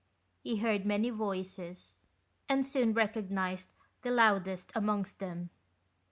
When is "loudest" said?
4.09-4.71